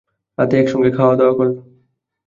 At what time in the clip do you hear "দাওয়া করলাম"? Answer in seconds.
1.15-1.65